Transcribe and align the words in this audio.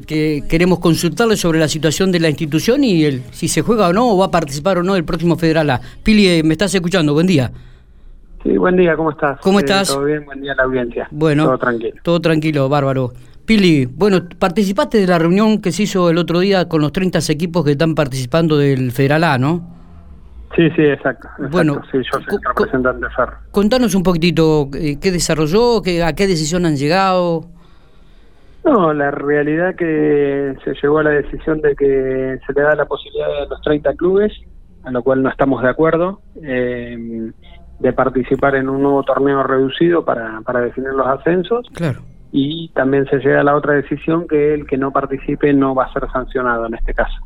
que 0.00 0.42
queremos 0.48 0.78
consultarle 0.78 1.36
sobre 1.36 1.58
la 1.58 1.68
situación 1.68 2.10
de 2.10 2.20
la 2.20 2.28
institución 2.28 2.82
y 2.82 3.04
el, 3.04 3.22
si 3.30 3.48
se 3.48 3.62
juega 3.62 3.88
o 3.88 3.92
no, 3.92 4.10
o 4.10 4.18
va 4.18 4.26
a 4.26 4.30
participar 4.30 4.78
o 4.78 4.82
no 4.82 4.96
el 4.96 5.04
próximo 5.04 5.36
Federal 5.36 5.70
A. 5.70 5.80
Pili, 6.02 6.26
eh, 6.28 6.42
¿me 6.42 6.52
estás 6.52 6.74
escuchando? 6.74 7.12
Buen 7.12 7.26
día. 7.26 7.50
Sí, 8.42 8.56
buen 8.56 8.76
día, 8.76 8.96
¿cómo 8.96 9.10
estás? 9.10 9.38
¿Cómo 9.40 9.60
eh, 9.60 9.62
estás? 9.62 9.88
Todo 9.88 10.04
bien, 10.04 10.24
buen 10.24 10.40
día 10.40 10.52
a 10.52 10.56
la 10.56 10.64
audiencia. 10.64 11.08
Bueno, 11.10 11.44
todo 11.44 11.58
tranquilo. 11.58 11.94
Todo 12.02 12.20
tranquilo, 12.20 12.68
bárbaro. 12.68 13.12
Pili, 13.44 13.86
bueno, 13.86 14.20
participaste 14.38 14.98
de 14.98 15.06
la 15.06 15.18
reunión 15.18 15.60
que 15.60 15.72
se 15.72 15.84
hizo 15.84 16.10
el 16.10 16.18
otro 16.18 16.40
día 16.40 16.68
con 16.68 16.80
los 16.80 16.92
30 16.92 17.18
equipos 17.28 17.64
que 17.64 17.72
están 17.72 17.94
participando 17.94 18.56
del 18.56 18.92
Federal 18.92 19.24
A, 19.24 19.38
¿no? 19.38 19.72
Sí, 20.54 20.68
sí, 20.76 20.82
exacto. 20.82 21.28
bueno, 21.50 21.80
sí, 21.90 21.98
yo 21.98 22.20
soy 22.20 22.38
representante 22.46 23.06
de 23.06 23.10
Ferro. 23.12 23.38
Contanos 23.50 23.94
un 23.94 24.02
poquitito 24.02 24.68
eh, 24.74 24.98
qué 25.00 25.10
desarrolló, 25.10 25.80
qué, 25.82 26.02
a 26.02 26.12
qué 26.12 26.26
decisión 26.26 26.66
han 26.66 26.76
llegado. 26.76 27.46
No, 28.64 28.92
la 28.94 29.10
realidad 29.10 29.74
que 29.74 30.56
se 30.64 30.74
llegó 30.80 30.98
a 30.98 31.02
la 31.02 31.10
decisión 31.10 31.60
de 31.60 31.74
que 31.74 32.38
se 32.46 32.52
le 32.52 32.62
da 32.62 32.76
la 32.76 32.86
posibilidad 32.86 33.42
a 33.42 33.46
los 33.46 33.60
30 33.62 33.94
clubes, 33.94 34.32
a 34.84 34.90
lo 34.90 35.02
cual 35.02 35.22
no 35.22 35.28
estamos 35.28 35.62
de 35.62 35.68
acuerdo, 35.68 36.20
eh, 36.42 37.32
de 37.80 37.92
participar 37.92 38.54
en 38.54 38.68
un 38.68 38.82
nuevo 38.82 39.02
torneo 39.02 39.42
reducido 39.42 40.04
para, 40.04 40.40
para 40.42 40.60
definir 40.60 40.90
los 40.90 41.06
ascensos. 41.06 41.66
Claro. 41.74 42.02
Y 42.30 42.70
también 42.74 43.06
se 43.06 43.18
llega 43.18 43.40
a 43.40 43.44
la 43.44 43.56
otra 43.56 43.74
decisión 43.74 44.26
que 44.28 44.54
el 44.54 44.66
que 44.66 44.78
no 44.78 44.92
participe 44.92 45.52
no 45.52 45.74
va 45.74 45.86
a 45.86 45.92
ser 45.92 46.08
sancionado 46.12 46.66
en 46.66 46.74
este 46.74 46.94
caso. 46.94 47.16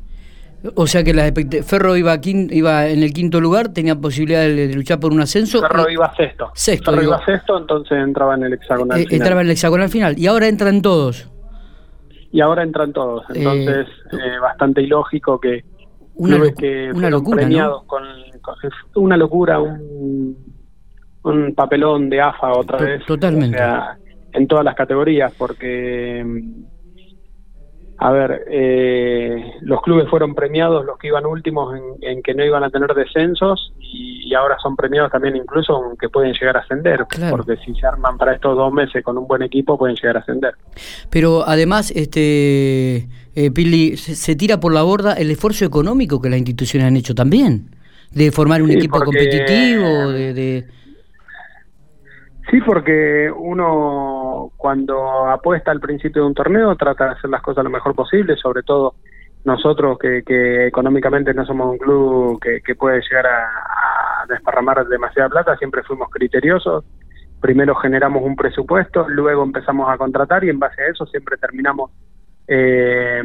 O 0.74 0.86
sea 0.86 1.04
que 1.04 1.14
la 1.14 1.32
Ferro 1.64 1.96
iba, 1.96 2.18
iba 2.22 2.86
en 2.88 3.02
el 3.02 3.12
quinto 3.12 3.40
lugar, 3.40 3.72
tenía 3.72 3.94
posibilidad 3.96 4.40
de, 4.40 4.72
luchar 4.74 5.00
por 5.00 5.12
un 5.12 5.20
ascenso. 5.20 5.60
Ferro 5.60 5.88
iba 5.90 6.14
sexto. 6.14 6.50
Sexto. 6.54 6.90
Ferro 6.90 7.02
iba 7.02 7.24
sexto, 7.24 7.58
entonces 7.58 7.98
entraba 7.98 8.34
en 8.34 8.44
el 8.44 8.52
hexagonal 8.54 9.00
eh, 9.00 9.06
Entraba 9.10 9.40
en 9.40 9.46
el 9.46 9.52
hexagonal 9.52 9.88
final. 9.88 10.18
Y 10.18 10.26
ahora 10.26 10.48
entran 10.48 10.82
todos. 10.82 11.30
Y 12.32 12.40
ahora 12.40 12.62
entran 12.62 12.92
todos. 12.92 13.24
Eh, 13.30 13.34
entonces, 13.36 13.86
eh, 14.12 14.38
bastante 14.40 14.82
ilógico 14.82 15.40
que 15.40 15.64
una, 16.14 16.50
que 16.52 16.90
una 16.92 17.10
locura, 17.10 17.42
premiados 17.42 17.84
con, 17.84 18.02
una 18.94 19.16
locura, 19.16 19.60
un, 19.60 20.36
un 21.22 21.54
papelón 21.54 22.08
de 22.08 22.20
AFA 22.20 22.52
otra 22.52 22.78
vez. 22.78 23.04
Totalmente. 23.06 23.58
en 24.32 24.46
todas 24.46 24.64
las 24.64 24.74
categorías, 24.74 25.32
porque 25.36 26.24
a 27.98 28.10
ver, 28.12 28.44
eh, 28.50 29.54
los 29.62 29.80
clubes 29.80 30.08
fueron 30.10 30.34
premiados, 30.34 30.84
los 30.84 30.98
que 30.98 31.08
iban 31.08 31.24
últimos, 31.24 31.74
en, 32.02 32.22
que 32.22 32.34
no 32.34 32.44
iban 32.44 32.62
a 32.62 32.70
tener 32.70 32.92
descensos 32.94 33.72
y, 33.80 34.34
ahora 34.34 34.56
son 34.62 34.76
premiados 34.76 35.10
también 35.10 35.34
incluso 35.34 35.74
aunque 35.76 36.10
pueden 36.10 36.34
llegar 36.34 36.58
a 36.58 36.60
ascender, 36.60 37.06
porque 37.30 37.56
si 37.64 37.74
se 37.74 37.86
arman 37.86 38.18
para 38.18 38.34
estos 38.34 38.54
dos 38.54 38.70
meses 38.70 39.02
con 39.02 39.16
un 39.16 39.26
buen 39.26 39.40
equipo 39.40 39.78
pueden 39.78 39.96
llegar 39.96 40.18
a 40.18 40.20
ascender. 40.20 40.54
Pero 41.08 41.44
además, 41.46 41.90
este 41.92 43.08
eh, 43.34 43.50
Pili, 43.54 43.96
se, 43.96 44.36
tira 44.36 44.60
por 44.60 44.74
la 44.74 44.82
borda 44.82 45.14
el 45.14 45.30
esfuerzo 45.30 45.64
económico 45.64 46.20
que 46.20 46.28
las 46.28 46.38
instituciones 46.38 46.88
han 46.88 46.96
hecho 46.96 47.14
también, 47.14 47.70
de 48.10 48.30
formar 48.30 48.62
un 48.62 48.72
equipo 48.72 48.98
competitivo, 49.00 50.10
de 50.10 50.66
Sí, 52.56 52.62
porque 52.62 53.30
uno 53.30 54.50
cuando 54.56 55.26
apuesta 55.26 55.70
al 55.70 55.78
principio 55.78 56.22
de 56.22 56.28
un 56.28 56.34
torneo 56.34 56.74
trata 56.74 57.04
de 57.04 57.10
hacer 57.10 57.28
las 57.28 57.42
cosas 57.42 57.62
lo 57.62 57.68
mejor 57.68 57.94
posible, 57.94 58.34
sobre 58.36 58.62
todo 58.62 58.94
nosotros 59.44 59.98
que, 59.98 60.22
que 60.24 60.66
económicamente 60.66 61.34
no 61.34 61.44
somos 61.44 61.72
un 61.72 61.76
club 61.76 62.40
que, 62.40 62.74
puede 62.74 63.02
llegar 63.02 63.26
a, 63.26 64.24
desparramar 64.26 64.86
demasiada 64.86 65.28
plata, 65.28 65.58
siempre 65.58 65.82
fuimos 65.82 66.08
criteriosos. 66.08 66.82
Primero 67.42 67.74
generamos 67.74 68.22
un 68.22 68.34
presupuesto, 68.34 69.06
luego 69.06 69.42
empezamos 69.42 69.90
a 69.90 69.98
contratar 69.98 70.42
y 70.42 70.48
en 70.48 70.58
base 70.58 70.80
a 70.80 70.86
eso 70.86 71.04
siempre 71.04 71.36
terminamos 71.36 71.90
eh, 72.48 73.22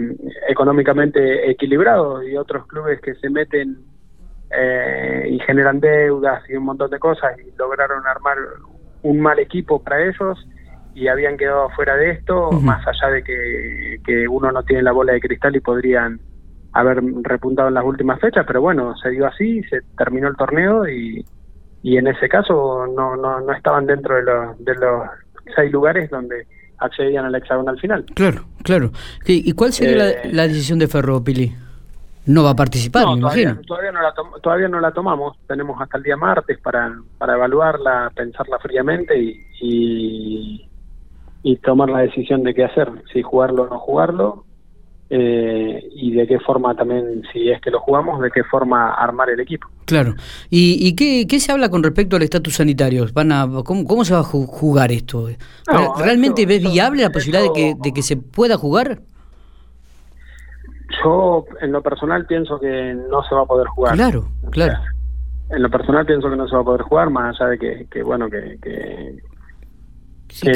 económicamente 0.50 1.50
equilibrados 1.50 2.26
y 2.26 2.36
otros 2.36 2.68
clubes 2.68 3.00
que 3.00 3.16
se 3.16 3.30
meten 3.30 3.78
eh, 4.54 5.30
y 5.32 5.40
generan 5.40 5.80
deudas 5.80 6.44
y 6.50 6.56
un 6.56 6.66
montón 6.66 6.90
de 6.90 7.00
cosas 7.00 7.40
y 7.40 7.58
lograron 7.58 8.06
armar 8.06 8.38
un 9.03 9.19
mal 9.19 9.39
equipo 9.39 9.81
para 9.81 10.03
ellos 10.03 10.47
y 10.94 11.07
habían 11.07 11.38
quedado 11.38 11.69
fuera 11.69 11.95
de 11.95 12.12
esto, 12.12 12.51
más 12.51 12.85
allá 12.85 13.13
de 13.13 13.23
que, 13.23 14.00
que 14.06 14.28
uno 14.28 14.51
no 14.51 14.63
tiene 14.63 14.84
la 14.84 14.91
bola 14.91 15.13
de 15.13 15.22
cristal 15.22 15.56
y 15.56 15.62
podrían 15.62 16.19
haber 16.73 17.01
repuntado 17.23 17.67
en 17.69 17.73
las 17.75 17.84
últimas 17.85 18.19
fechas, 18.19 18.45
pero 18.45 18.61
bueno, 18.61 18.95
se 18.97 19.09
dio 19.09 19.25
así, 19.28 19.61
se 19.63 19.81
terminó 19.97 20.28
el 20.28 20.35
torneo 20.35 20.88
y, 20.88 21.25
y 21.84 21.97
en 21.97 22.07
ese 22.07 22.29
caso 22.29 22.88
no, 22.88 23.16
no, 23.16 23.41
no 23.41 23.53
estaban 23.53 23.85
dentro 23.85 24.16
de 24.16 24.23
los, 24.23 24.66
de 24.66 24.75
los 24.75 25.09
seis 25.56 25.72
lugares 25.72 26.09
donde 26.09 26.45
accedían 26.78 27.25
al 27.25 27.35
hexagonal 27.35 27.79
final. 27.79 28.06
Claro, 28.13 28.45
claro. 28.63 28.91
¿Y 29.25 29.51
cuál 29.53 29.72
sería 29.73 29.97
la, 29.97 30.09
eh, 30.09 30.29
la, 30.31 30.47
decisión 30.47 30.79
de 30.79 30.88
Ferro, 30.88 31.23
Pili? 31.23 31.53
No 32.26 32.44
va 32.44 32.52
a 32.52 32.56
participar, 32.56 33.08
me 33.08 33.20
todavía, 33.20 33.44
imagino. 33.44 33.66
Todavía 33.66 33.92
no, 33.92 34.02
la 34.02 34.14
todavía 34.42 34.68
no 34.68 34.80
la 34.80 34.92
tomamos, 34.92 35.38
tenemos 35.48 35.82
hasta 35.82 35.98
el 35.98 36.04
día 36.04 36.18
martes 36.18 36.59
para, 36.59 36.96
para 37.18 37.34
evaluarla, 37.34 38.12
pensarla 38.16 38.59
fríamente 38.59 39.18
y, 39.59 40.68
y, 41.44 41.56
tomar 41.58 41.90
la 41.90 42.00
decisión 42.00 42.44
de 42.44 42.54
qué 42.54 42.66
hacer, 42.66 42.90
si 43.12 43.22
jugarlo 43.22 43.64
o 43.64 43.70
no 43.70 43.80
jugarlo, 43.80 44.46
eh, 45.09 45.84
y 45.96 46.12
de 46.12 46.28
qué 46.28 46.40
forma 46.40 46.76
también, 46.76 47.24
si 47.34 47.50
es 47.50 47.59
que 47.59 47.72
lo 47.72 47.80
jugamos, 47.80 48.22
de 48.22 48.32
qué 48.32 48.44
forma 48.44 48.94
armar 48.94 49.30
el 49.30 49.40
equipo. 49.40 49.68
Claro. 49.86 50.16
¿Y, 50.50 50.88
y 50.88 50.96
qué, 50.96 51.26
qué 51.28 51.40
se 51.40 51.52
habla 51.52 51.70
con 51.70 51.84
respecto 51.84 52.16
al 52.16 52.22
estatus 52.22 52.56
sanitario? 52.56 53.06
¿Van 53.14 53.32
a, 53.32 53.48
cómo, 53.66 53.84
¿Cómo 53.86 54.06
se 54.06 54.14
va 54.14 54.20
a 54.20 54.24
jugar 54.24 54.92
esto? 54.92 55.28
¿Realmente 55.98 56.46
ves 56.46 56.62
viable 56.62 57.03
la 57.03 57.09
posibilidad 57.09 57.44
de, 57.44 57.52
que, 57.53 57.76
de 57.78 57.94
que 57.94 58.03
se 58.03 58.16
pueda 58.16 58.58
jugar? 58.58 59.02
Yo, 61.03 61.46
en 61.62 61.72
lo 61.72 61.81
personal, 61.81 62.25
pienso 62.25 62.59
que 62.59 62.94
no 62.94 63.24
se 63.24 63.35
va 63.35 63.41
a 63.41 63.46
poder 63.46 63.68
jugar. 63.68 63.96
Claro, 63.96 64.25
claro. 64.52 64.79
en 65.50 65.62
lo 65.62 65.69
personal 65.69 66.06
pienso 66.06 66.29
que 66.29 66.35
no 66.35 66.47
se 66.47 66.56
va 66.56 66.62
a 66.62 66.66
poder 66.66 66.81
jugar, 66.81 67.09
más 67.09 67.40
allá 67.40 67.52
de 67.52 67.57
que, 67.57 67.88
que 67.90 68.03
bueno, 68.03 68.29
que, 68.29 68.57
que, 68.62 69.19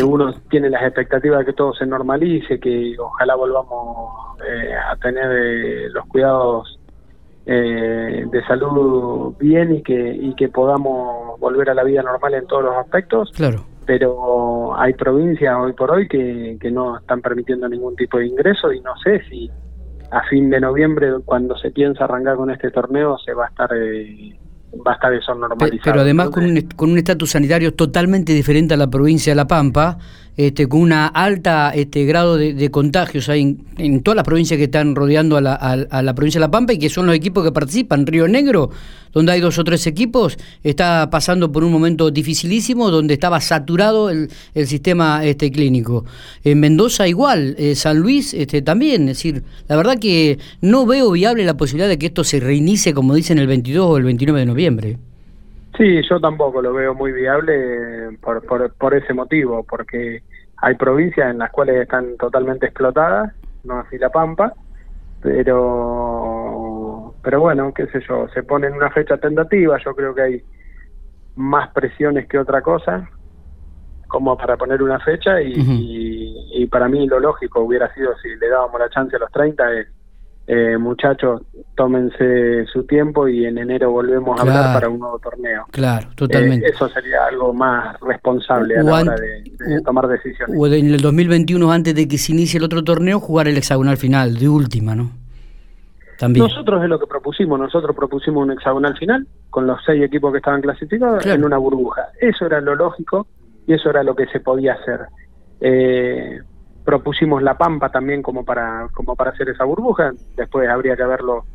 uno 0.03 0.33
tiene 0.49 0.69
las 0.69 0.83
expectativas 0.83 1.39
de 1.39 1.45
que 1.45 1.53
todo 1.53 1.73
se 1.73 1.85
normalice, 1.85 2.59
que 2.59 2.95
ojalá 2.97 3.35
volvamos 3.35 4.39
eh, 4.47 4.73
a 4.73 4.95
tener 4.95 5.31
eh, 5.31 5.89
los 5.89 6.05
cuidados 6.07 6.79
eh, 7.45 8.25
de 8.31 8.43
salud 8.45 9.35
bien 9.37 9.75
y 9.75 9.83
que, 9.83 10.13
y 10.13 10.33
que 10.35 10.49
podamos 10.49 11.39
volver 11.39 11.69
a 11.69 11.73
la 11.73 11.83
vida 11.83 12.01
normal 12.01 12.33
en 12.33 12.47
todos 12.47 12.63
los 12.63 12.75
aspectos. 12.77 13.31
Claro. 13.35 13.65
Pero 13.85 14.75
hay 14.79 14.93
provincias 14.93 15.55
hoy 15.59 15.73
por 15.73 15.91
hoy 15.91 16.07
que, 16.07 16.57
que 16.59 16.71
no 16.71 16.97
están 16.97 17.21
permitiendo 17.21 17.69
ningún 17.69 17.95
tipo 17.95 18.17
de 18.17 18.27
ingreso 18.27 18.73
y 18.73 18.79
no 18.79 18.97
sé 19.03 19.21
si 19.29 19.51
a 20.11 20.23
fin 20.29 20.49
de 20.49 20.59
noviembre, 20.59 21.13
cuando 21.25 21.57
se 21.57 21.71
piensa 21.71 22.05
arrancar 22.05 22.35
con 22.37 22.49
este 22.51 22.71
torneo, 22.71 23.17
se 23.17 23.33
va 23.33 23.45
a 23.45 23.49
estar 23.49 23.69
eh, 23.75 24.37
va 24.85 24.91
a 24.91 24.95
estar 24.95 25.13
eso 25.13 25.33
normalizado. 25.35 25.81
Pero 25.83 26.01
además 26.01 26.29
con 26.29 26.45
un, 26.45 26.61
con 26.75 26.91
un 26.91 26.97
estatus 26.97 27.31
sanitario 27.31 27.73
totalmente 27.73 28.33
diferente 28.33 28.73
a 28.73 28.77
la 28.77 28.89
provincia 28.89 29.31
de 29.31 29.35
La 29.35 29.47
Pampa, 29.47 29.97
este, 30.37 30.67
con 30.67 30.81
una 30.81 31.07
alta 31.07 31.71
este, 31.73 32.05
grado 32.05 32.37
de, 32.37 32.71
contagios 32.71 33.29
hay 33.29 33.57
en, 33.77 34.01
todas 34.01 34.15
las 34.15 34.25
provincias 34.25 34.57
que 34.57 34.65
están 34.65 34.95
rodeando 34.95 35.37
a 35.37 35.41
la, 35.41 35.53
a, 35.53 36.01
la 36.01 36.13
provincia 36.13 36.39
de 36.39 36.45
La 36.45 36.51
Pampa 36.51 36.73
y 36.73 36.77
que 36.77 36.89
son 36.89 37.05
los 37.05 37.15
equipos 37.15 37.43
que 37.43 37.51
participan. 37.51 38.05
Río 38.05 38.27
Negro, 38.27 38.69
donde 39.13 39.31
hay 39.31 39.39
dos 39.39 39.57
o 39.57 39.63
tres 39.63 39.87
equipos, 39.87 40.37
está 40.63 41.09
pasando 41.09 41.51
por 41.51 41.63
un 41.63 41.71
momento 41.71 42.11
dificilísimo, 42.11 42.91
donde 42.91 43.13
estaba 43.13 43.39
saturado 43.39 44.09
el, 44.09 44.29
el 44.53 44.67
sistema 44.67 45.23
este, 45.23 45.51
clínico. 45.51 46.05
En 46.43 46.59
Mendoza 46.59 47.07
igual, 47.07 47.55
eh, 47.57 47.75
San 47.75 47.99
Luis 47.99 48.33
este, 48.33 48.61
también. 48.61 49.03
Es 49.03 49.17
decir, 49.17 49.43
la 49.67 49.77
verdad 49.77 49.97
que 49.97 50.37
no 50.61 50.85
veo 50.85 51.11
viable 51.11 51.45
la 51.45 51.55
posibilidad 51.55 51.87
de 51.87 51.97
que 51.97 52.07
esto 52.07 52.23
se 52.23 52.39
reinicie, 52.39 52.93
como 52.93 53.13
dicen, 53.13 53.39
el 53.39 53.47
22 53.47 53.85
o 53.85 53.97
el 53.97 54.03
29 54.03 54.39
de 54.41 54.45
noviembre. 54.45 54.97
Sí, 55.77 56.01
yo 56.09 56.19
tampoco 56.19 56.61
lo 56.61 56.73
veo 56.73 56.93
muy 56.93 57.11
viable 57.11 58.17
por, 58.21 58.45
por, 58.45 58.73
por 58.75 58.93
ese 58.93 59.13
motivo, 59.13 59.63
porque 59.63 60.23
hay 60.57 60.75
provincias 60.75 61.31
en 61.31 61.39
las 61.39 61.51
cuales 61.51 61.81
están 61.81 62.15
totalmente 62.17 62.67
explotadas, 62.67 63.33
no 63.63 63.79
así 63.79 63.97
La 63.97 64.09
Pampa, 64.09 64.53
pero 65.21 67.13
pero 67.21 67.41
bueno, 67.41 67.73
qué 67.73 67.87
sé 67.87 68.01
yo, 68.07 68.27
se 68.29 68.43
pone 68.43 68.67
en 68.67 68.73
una 68.73 68.91
fecha 68.91 69.17
tentativa, 69.17 69.79
yo 69.83 69.95
creo 69.95 70.13
que 70.13 70.21
hay 70.21 70.43
más 71.35 71.69
presiones 71.71 72.27
que 72.27 72.37
otra 72.37 72.61
cosa 72.61 73.09
como 74.07 74.37
para 74.37 74.55
poner 74.55 74.83
una 74.83 74.99
fecha 74.99 75.41
y, 75.41 75.55
y 76.53 76.65
para 76.67 76.87
mí 76.87 77.07
lo 77.07 77.19
lógico 77.19 77.61
hubiera 77.61 77.91
sido 77.95 78.15
si 78.19 78.29
le 78.35 78.47
dábamos 78.47 78.79
la 78.79 78.89
chance 78.89 79.15
a 79.15 79.19
los 79.19 79.31
30 79.31 79.73
es 79.73 79.87
eh, 80.47 80.77
muchachos, 80.77 81.41
tómense 81.75 82.65
su 82.71 82.83
tiempo 82.83 83.27
y 83.27 83.45
en 83.45 83.57
enero 83.57 83.91
volvemos 83.91 84.37
a 84.37 84.43
hablar 84.43 84.73
para 84.75 84.89
un 84.89 84.99
nuevo 84.99 85.17
torneo. 85.17 85.65
Claro, 85.71 86.07
totalmente. 86.15 86.67
Eh, 86.67 86.71
eso 86.73 86.87
sería 86.89 87.25
algo 87.25 87.51
más 87.51 87.99
responsable 88.01 88.77
a 88.77 88.83
la 88.83 88.93
hora 88.93 89.15
de, 89.15 89.81
tomar 89.83 90.07
decisiones. 90.07 90.55
O 90.57 90.67
en 90.67 90.93
el 90.93 91.01
2021, 91.01 91.71
antes 91.71 91.95
de 91.95 92.07
que 92.07 92.19
se 92.19 92.31
inicie 92.31 92.59
el 92.59 92.63
otro 92.63 92.83
torneo, 92.83 93.19
jugar 93.19 93.47
el 93.47 93.57
hexagonal 93.57 93.97
final, 93.97 94.37
de 94.37 94.47
última, 94.47 94.93
¿no? 94.93 95.09
También. 96.19 96.45
Nosotros 96.45 96.81
es 96.83 96.89
lo 96.89 96.99
que 96.99 97.07
propusimos, 97.07 97.59
nosotros 97.59 97.95
propusimos 97.95 98.43
un 98.43 98.51
hexagonal 98.51 98.95
final 98.97 99.27
con 99.49 99.65
los 99.65 99.79
seis 99.83 100.03
equipos 100.03 100.31
que 100.31 100.37
estaban 100.37 100.61
clasificados 100.61 101.25
en 101.25 101.43
una 101.43 101.57
burbuja. 101.57 102.09
Eso 102.21 102.45
era 102.45 102.61
lo 102.61 102.75
lógico 102.75 103.27
y 103.67 103.73
eso 103.73 103.89
era 103.89 104.03
lo 104.03 104.15
que 104.15 104.27
se 104.27 104.39
podía 104.39 104.73
hacer. 104.73 105.01
Eh, 105.59 106.39
propusimos 106.85 107.41
La 107.43 107.57
Pampa 107.57 107.89
también 107.89 108.21
como 108.21 108.45
para, 108.45 108.87
como 108.93 109.15
para 109.15 109.31
hacer 109.31 109.49
esa 109.49 109.65
burbuja, 109.65 110.13
después 110.37 110.69
habría 110.69 110.95
que 110.95 111.03
haberlo 111.03 111.45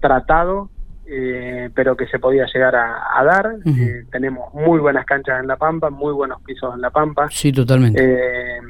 tratado, 0.00 0.70
eh, 1.06 1.70
pero 1.74 1.96
que 1.96 2.06
se 2.06 2.18
podía 2.18 2.46
llegar 2.52 2.76
a, 2.76 3.24
dar. 3.24 3.56
Eh, 3.64 4.04
tenemos 4.12 4.52
muy 4.54 4.78
buenas 4.78 5.06
canchas 5.06 5.40
en 5.40 5.46
La 5.46 5.56
Pampa, 5.56 5.90
muy 5.90 6.12
buenos 6.12 6.40
pisos 6.42 6.74
en 6.74 6.80
La 6.80 6.90
Pampa. 6.90 7.28
Sí, 7.30 7.50
totalmente. 7.50 8.02
Eh, 8.02 8.60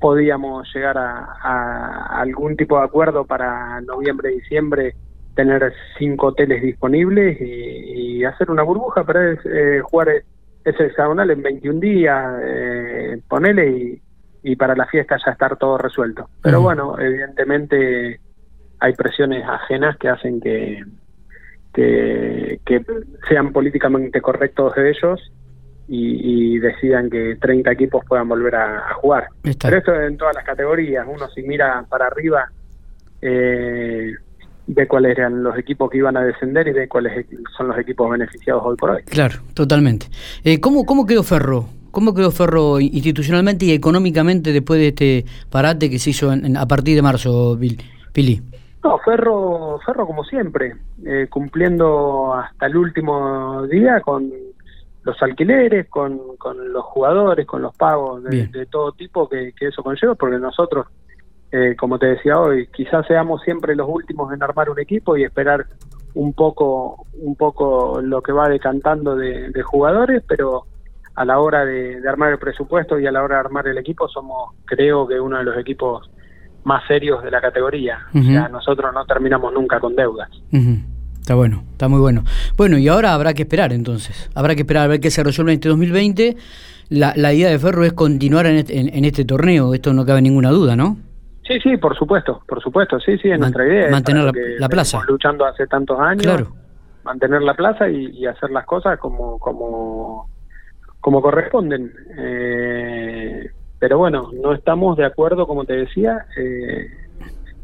podíamos 0.00 0.68
llegar 0.74 0.96
a, 0.98 2.20
algún 2.20 2.56
tipo 2.56 2.78
de 2.78 2.84
acuerdo 2.84 3.24
para 3.24 3.80
noviembre, 3.80 4.30
diciembre, 4.30 4.94
tener 5.34 5.72
cinco 5.98 6.28
hoteles 6.28 6.62
disponibles 6.62 7.38
y, 7.40 8.24
hacer 8.24 8.50
una 8.50 8.64
burbuja 8.64 9.04
para 9.04 9.34
eh, 9.34 9.80
jugar 9.84 10.08
ese 10.64 10.86
hexagonal 10.86 11.30
en 11.30 11.42
21 11.42 11.78
días, 11.78 12.40
eh, 12.42 13.20
ponele 13.28 13.70
y, 13.70 14.02
y 14.46 14.54
para 14.54 14.76
la 14.76 14.86
fiesta 14.86 15.16
ya 15.24 15.32
estar 15.32 15.56
todo 15.56 15.76
resuelto. 15.76 16.28
Pero 16.40 16.60
bueno, 16.60 16.96
evidentemente 17.00 18.20
hay 18.78 18.92
presiones 18.92 19.44
ajenas 19.44 19.96
que 19.96 20.08
hacen 20.08 20.40
que, 20.40 20.84
que, 21.74 22.60
que 22.64 22.80
sean 23.28 23.52
políticamente 23.52 24.20
correctos 24.20 24.76
de 24.76 24.90
ellos 24.90 25.32
y, 25.88 26.58
decidan 26.60 27.10
que 27.10 27.36
30 27.40 27.72
equipos 27.72 28.04
puedan 28.08 28.28
volver 28.28 28.54
a, 28.54 28.94
jugar. 28.94 29.26
Pero 29.42 29.78
esto 29.78 30.00
en 30.00 30.16
todas 30.16 30.36
las 30.36 30.44
categorías. 30.44 31.04
Uno 31.08 31.28
si 31.28 31.42
mira 31.42 31.84
para 31.88 32.06
arriba 32.06 32.48
eh, 33.20 34.14
ve 34.68 34.86
cuáles 34.86 35.18
eran 35.18 35.42
los 35.42 35.58
equipos 35.58 35.90
que 35.90 35.98
iban 35.98 36.16
a 36.16 36.22
descender 36.22 36.68
y 36.68 36.72
ve 36.72 36.88
cuáles 36.88 37.26
son 37.56 37.66
los 37.66 37.78
equipos 37.78 38.08
beneficiados 38.10 38.62
hoy 38.64 38.76
por 38.76 38.90
hoy. 38.90 39.02
Claro, 39.02 39.40
totalmente. 39.54 40.06
Eh, 40.44 40.60
¿cómo, 40.60 40.86
¿Cómo 40.86 41.04
quedó 41.04 41.24
Ferro? 41.24 41.68
¿Cómo 41.96 42.12
quedó 42.12 42.30
Ferro 42.30 42.78
institucionalmente 42.78 43.64
y 43.64 43.72
económicamente 43.72 44.52
después 44.52 44.78
de 44.78 44.88
este 44.88 45.24
parate 45.48 45.88
que 45.88 45.98
se 45.98 46.10
hizo 46.10 46.30
a 46.30 46.66
partir 46.66 46.94
de 46.94 47.00
marzo, 47.00 47.58
Pili? 48.12 48.42
No, 48.84 48.98
Ferro, 48.98 49.78
Ferro 49.78 50.06
como 50.06 50.22
siempre, 50.24 50.74
eh, 51.06 51.26
cumpliendo 51.30 52.34
hasta 52.34 52.66
el 52.66 52.76
último 52.76 53.66
día 53.68 54.02
con 54.02 54.30
los 55.04 55.22
alquileres, 55.22 55.88
con, 55.88 56.36
con 56.36 56.70
los 56.70 56.84
jugadores, 56.84 57.46
con 57.46 57.62
los 57.62 57.74
pagos 57.74 58.24
de, 58.24 58.66
todo 58.70 58.92
tipo 58.92 59.26
que, 59.26 59.54
eso 59.58 59.82
conlleva, 59.82 60.14
porque 60.16 60.36
nosotros, 60.36 60.88
eh, 61.50 61.74
como 61.78 61.98
te 61.98 62.08
decía 62.08 62.38
hoy, 62.38 62.66
quizás 62.76 63.06
seamos 63.06 63.40
siempre 63.40 63.74
los 63.74 63.88
últimos 63.88 64.30
en 64.34 64.42
armar 64.42 64.68
un 64.68 64.78
equipo 64.78 65.16
y 65.16 65.24
esperar 65.24 65.64
un 66.12 66.34
poco, 66.34 67.06
un 67.14 67.36
poco 67.36 68.02
lo 68.02 68.20
que 68.20 68.32
va 68.32 68.50
decantando 68.50 69.16
de, 69.16 69.62
jugadores, 69.62 70.22
pero 70.28 70.66
a 71.16 71.24
la 71.24 71.40
hora 71.40 71.64
de, 71.64 72.00
armar 72.08 72.32
el 72.32 72.38
presupuesto 72.38 72.98
y 72.98 73.06
a 73.06 73.12
la 73.12 73.22
hora 73.22 73.36
de 73.36 73.40
armar 73.40 73.66
el 73.66 73.78
equipo 73.78 74.08
somos, 74.08 74.52
creo 74.64 75.08
que 75.08 75.18
uno 75.18 75.38
de 75.38 75.44
los 75.44 75.56
equipos 75.58 76.08
más 76.64 76.86
serios 76.86 77.22
de 77.22 77.30
la 77.30 77.40
categoría. 77.40 77.98
O 78.14 78.22
sea, 78.22 78.48
nosotros 78.48 78.92
no 78.92 79.04
terminamos 79.06 79.52
nunca 79.52 79.80
con 79.80 79.96
deudas. 79.96 80.28
Está 81.20 81.34
bueno, 81.34 81.64
está 81.72 81.88
muy 81.88 82.00
bueno. 82.00 82.22
Bueno, 82.56 82.78
y 82.78 82.86
ahora 82.86 83.14
habrá 83.14 83.34
que 83.34 83.42
esperar 83.42 83.72
entonces. 83.72 84.30
Habrá 84.34 84.54
que 84.54 84.60
esperar 84.60 84.84
a 84.84 84.86
ver 84.86 85.00
qué 85.00 85.10
se 85.10 85.24
resuelve 85.24 85.52
en 85.52 85.56
este 85.56 85.68
2020. 85.68 86.36
La, 86.88 87.14
la 87.16 87.32
idea 87.32 87.50
de 87.50 87.58
Ferro 87.58 87.84
es 87.84 87.94
continuar 87.94 88.46
en 88.46 88.56
este, 88.56 88.78
en, 88.78 89.04
este, 89.04 89.24
torneo, 89.24 89.74
esto 89.74 89.92
no 89.92 90.06
cabe 90.06 90.22
ninguna 90.22 90.50
duda, 90.50 90.76
¿no? 90.76 90.98
Sí, 91.42 91.58
sí, 91.60 91.76
por 91.78 91.96
supuesto, 91.96 92.42
por 92.46 92.62
supuesto, 92.62 93.00
sí, 93.00 93.18
sí, 93.18 93.30
es 93.30 93.38
nuestra 93.38 93.66
idea. 93.66 93.90
Mantener 93.90 94.32
la, 94.58 94.68
plaza. 94.68 95.00
Luchando 95.08 95.44
hace 95.44 95.66
tantos 95.66 95.98
años. 95.98 96.22
Claro. 96.22 96.52
Mantener 97.04 97.42
la 97.42 97.54
plaza 97.54 97.88
y, 97.88 98.26
hacer 98.26 98.50
las 98.50 98.66
cosas 98.66 98.98
como, 98.98 99.38
como, 99.38 100.28
como 101.06 101.22
corresponden. 101.22 101.92
Eh, 102.18 103.48
pero 103.78 103.96
bueno, 103.96 104.32
no 104.42 104.52
estamos 104.52 104.96
de 104.96 105.04
acuerdo, 105.04 105.46
como 105.46 105.64
te 105.64 105.74
decía, 105.74 106.26
eh, 106.36 106.90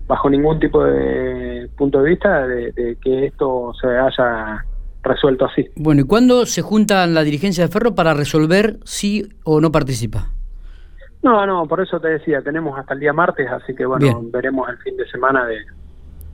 bajo 0.07 0.31
ningún 0.31 0.61
tipo 0.61 0.85
de 0.85 1.69
punto 1.77 2.01
de 2.01 2.11
vista 2.11 2.47
de, 2.47 2.97
que 3.03 3.27
esto 3.27 3.73
se 3.81 3.89
haya 3.89 4.65
resuelto 5.03 5.47
así. 5.47 5.69
Bueno, 5.75 6.03
¿y 6.03 6.05
cuándo 6.05 6.47
se 6.47 6.63
juntan 6.63 7.15
la 7.15 7.25
dirigencia 7.25 7.65
de 7.67 7.73
Ferro 7.73 7.97
para 7.97 8.15
resolver 8.15 8.77
si 8.85 9.29
o 9.43 9.61
no 9.61 9.73
participa? 9.73 10.29
No, 11.25 11.45
no, 11.45 11.67
por 11.67 11.81
eso 11.81 11.99
te 11.99 12.11
decía, 12.11 12.43
tenemos 12.43 12.79
hasta 12.79 12.95
el 12.95 13.01
día 13.01 13.13
martes, 13.13 13.51
así 13.51 13.75
que 13.75 13.85
bueno, 13.85 14.23
veremos 14.33 14.69
el 14.69 14.79
fin 14.79 14.97
de 14.97 15.09
semana 15.09 15.45
de, 15.47 15.57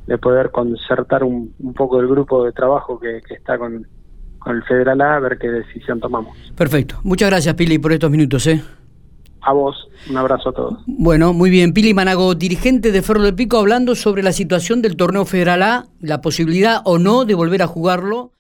de 0.06 0.19
poder 0.19 0.50
concertar 0.50 1.25
un, 1.25 1.55
poco 1.75 2.00
el 2.00 2.06
grupo 2.06 2.44
de 2.44 2.52
trabajo 2.52 3.00
que, 3.00 3.22
que 3.26 3.32
está 3.32 3.56
con, 3.56 3.87
con 4.38 4.56
el 4.56 4.62
Federal 4.64 5.00
A, 5.00 5.17
a 5.17 5.20
ver 5.20 5.38
qué 5.38 5.49
decisión 5.49 6.00
tomamos. 6.00 6.37
Perfecto. 6.56 7.00
Muchas 7.02 7.31
gracias, 7.31 7.55
Pili, 7.55 7.79
por 7.79 7.93
estos 7.93 8.11
minutos. 8.11 8.46
¿eh? 8.46 8.62
A 9.40 9.52
vos, 9.52 9.88
un 10.11 10.17
abrazo 10.17 10.50
a 10.50 10.52
todos. 10.52 10.79
Bueno, 10.87 11.32
muy 11.32 11.50
bien. 11.50 11.73
Pili 11.73 11.94
Manago, 11.94 12.35
dirigente 12.35 12.93
de 12.93 13.02
Ferro 13.02 13.23
del 13.23 13.35
Pico, 13.35 13.58
hablando 13.58 13.94
sobre 13.94 14.23
la 14.23 14.32
situación 14.32 14.82
del 14.82 14.96
torneo 14.96 15.25
federal 15.25 15.62
A, 15.62 15.87
la 16.00 16.20
posibilidad 16.20 16.81
o 16.85 16.99
no 16.99 17.25
de 17.25 17.35
volver 17.35 17.62
a 17.62 17.67
jugarlo. 17.67 18.32